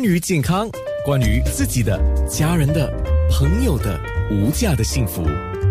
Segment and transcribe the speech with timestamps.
[0.00, 0.66] 关于健康，
[1.04, 2.90] 关于自己的、家人的、
[3.30, 5.22] 朋友的无价的幸福，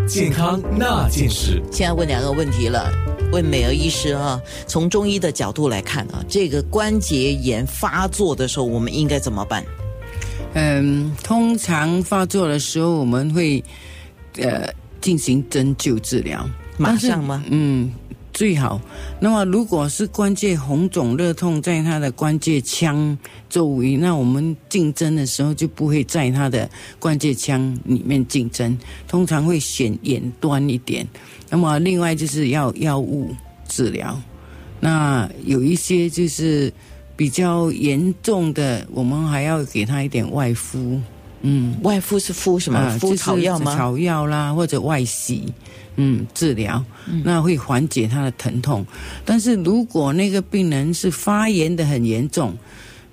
[0.08, 1.60] 健康那件事。
[1.72, 2.92] 现在问两个问题了，
[3.32, 9.66] 问美儿医师啊，从中医的角度来看啊，这个关节炎发作的时候，我们应该怎么办？
[10.54, 13.64] 嗯，通常发作的时候，我们会
[14.38, 14.72] 呃
[15.02, 17.44] 进行针灸治疗，马上吗？
[17.50, 17.92] 嗯，
[18.40, 18.80] 最好。
[19.20, 23.18] 那么，如果是关节红肿热痛在它的关节腔
[23.50, 26.70] 周围，那我们进针的时候就不会在它的
[27.00, 31.06] 关节腔里面进针，通常会选远端一点。
[31.50, 33.36] 那么，另外就是要药物
[33.68, 34.18] 治疗。
[34.80, 36.72] 那有一些就是
[37.18, 41.02] 比较严重的，我们还要给他一点外敷。
[41.42, 42.78] 嗯，外敷是敷什么？
[42.78, 43.76] 啊，敷草药吗？
[43.76, 45.54] 草药啦，或者外洗，
[45.96, 46.84] 嗯，治疗，
[47.24, 48.86] 那会缓解他的疼痛。
[49.24, 52.54] 但是如果那个病人是发炎的很严重，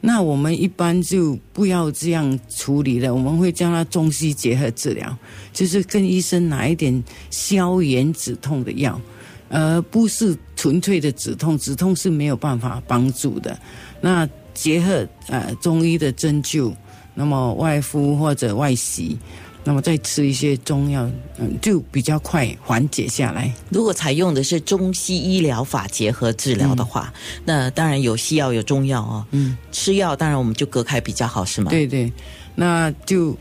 [0.01, 5.17] 那我们一般就不要这样处理了，我们会叫他中西结合治疗，
[5.53, 9.01] 就是跟医生拿一点消炎止痛的药，
[9.49, 13.57] 而不是纯粹的止痛，止痛是没有办法帮助的。
[14.01, 16.75] 那结合呃中医的针灸。
[17.17, 19.19] 那么外敷或者外洗，
[19.65, 23.53] 那么再吃一些中药，嗯，就比较快缓解下来。
[23.71, 27.13] 如果采用的是中西医疗法结合治疗的话，
[27.45, 29.27] 那当然有西药有中药哦。
[29.33, 31.71] 嗯，吃药当然我们就隔开比较好，是吗？
[31.71, 32.13] 对对，
[32.55, 33.37] 那就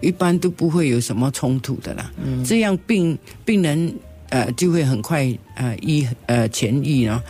[0.00, 2.10] 一般都不会有什么冲突的啦。
[2.22, 3.94] 嗯，这样病病人
[4.30, 7.22] 呃就会很快呃医呃痊愈了。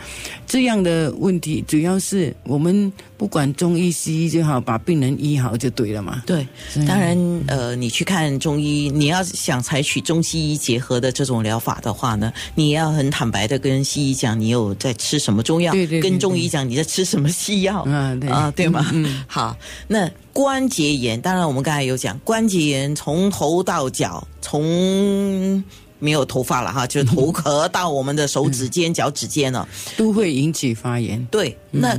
[0.47, 6.23] 这样的问题主要是我们不管中医西医就好，把病人医好就对了嘛。
[6.25, 6.45] 对，
[6.87, 18.85] 当然，呃，你去看中医，你要想采取中西医结合的这种疗法的话呢，你也要很坦白的跟西医讲，你有在吃什么中药，对对对跟中医讲你在吃什么西药，啊对啊，对吗？
[18.91, 19.55] 嗯好，
[19.87, 25.63] 那关节炎，当然我们刚才有讲，关节炎从头到脚，从
[26.01, 29.65] 没有头发了哈，就是头壳到我们的手指尖、脚趾尖了。
[29.95, 31.25] 都会引起发炎。
[31.31, 31.97] 对，那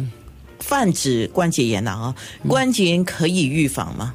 [0.61, 2.15] 泛指关节炎了啊，
[2.47, 4.13] 关节炎可以预防吗？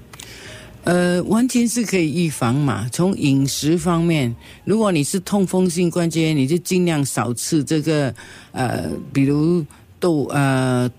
[0.84, 2.88] 呃，完全是可以预防嘛。
[2.94, 4.34] 从饮食方面，
[4.64, 8.14] 如果你是痛风性关节炎，你就尽量少吃这个
[8.52, 9.66] 呃，比如
[10.00, 10.90] 豆呃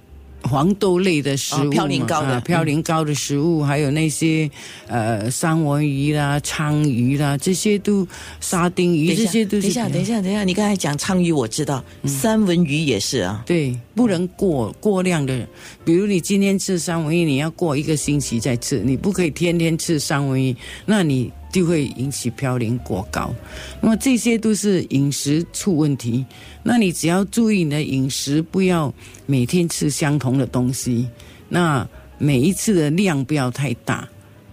[0.48, 4.50] 黄豆类的食物嘌呤高的啊嘌呤高的食物，还有那些
[4.86, 8.06] 呃三文鱼啦、鲳鱼啦，这些都
[8.40, 13.42] 沙丁鱼，这些都是等一下，等一下，等一下，你刚才讲鲳鱼，我知道，三文鱼也是啊。
[13.46, 15.46] 对，不能过过量的。
[15.84, 23.34] 比如你今天吃三文鱼，你要过一个星期再吃，你不可以天天吃三文鱼，那你就会引起嘌呤过高。
[23.80, 26.24] 那么这些都是饮食出问题。
[26.62, 28.92] 那你只要注意你的饮食，不要
[29.26, 31.08] 每天吃相同的东西，
[31.48, 31.88] 那
[32.18, 34.08] 每一次的量不要太大。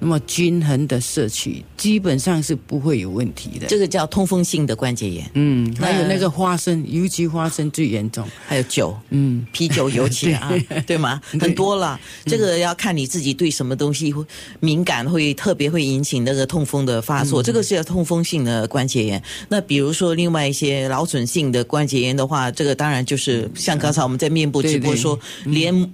[0.06, 3.66] 那么均衡的摄取，基本上是不会有问题的。
[3.66, 8.24] 这个叫通风性的关节炎，嗯，还有那那个花生，尤其花生最严重。
[8.46, 10.54] 还有酒，嗯，啤酒尤其啊，
[10.86, 11.20] 对吗？
[11.40, 14.24] 很多了，这个要看你自己对什么东西会
[14.60, 17.42] 敏感，会特别会引起那个痛风的发作。
[17.42, 19.20] 这个是叫痛风性的关节炎。
[19.50, 25.92] 那比如说另外一些劳损性的关节炎的话，这个当然就是像刚才我们在面部直播说，连。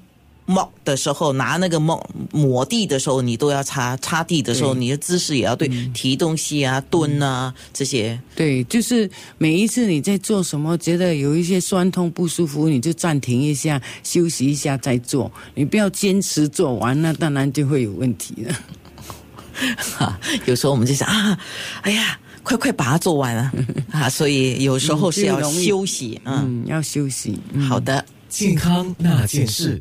[0.52, 8.20] 抹的时候，拿那个抹抹地的时候，你都要擦；擦地的时候，你的姿势也要对，提东西啊、蹲啊这些。
[8.36, 15.32] 对，就是每一次你在做什么，觉得有一些酸痛不舒服，你就暂停一下，休息一下再做。
[15.56, 18.56] 你不要坚持做完，那当然就会有问题了。
[19.78, 21.38] 哈， 有时候我们就想啊，
[21.82, 23.52] 哎呀，快快把它做完了
[23.92, 24.10] 啊！
[24.10, 27.40] 所以有时候是要休息，嗯，嗯，要休息。
[27.54, 28.04] 嗯好的。
[28.28, 29.80] 健康那件事。